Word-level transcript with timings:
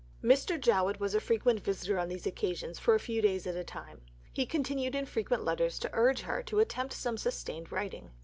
II 0.23 0.31
Mr. 0.31 0.59
Jowett 0.59 0.99
was 0.99 1.15
often 1.15 1.57
a 1.57 1.59
visitor 1.59 1.99
on 1.99 2.09
these 2.09 2.25
occasions 2.25 2.79
for 2.79 2.95
a 2.95 2.99
few 2.99 3.21
days 3.21 3.45
at 3.45 3.55
a 3.55 3.63
time. 3.63 4.01
He 4.33 4.47
continued 4.47 4.95
in 4.95 5.05
frequent 5.05 5.43
letters 5.45 5.77
to 5.77 5.91
urge 5.93 6.21
her 6.21 6.41
to 6.41 6.59
attempt 6.59 6.93
some 6.95 7.17
sustained 7.19 7.71
writing. 7.71 8.09